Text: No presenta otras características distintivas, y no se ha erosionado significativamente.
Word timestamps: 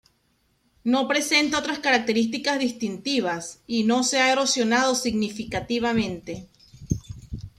No 0.83 1.07
presenta 1.07 1.59
otras 1.59 1.77
características 1.77 2.57
distintivas, 2.57 3.59
y 3.67 3.83
no 3.83 4.03
se 4.03 4.17
ha 4.19 4.31
erosionado 4.31 4.95
significativamente. 4.95 6.47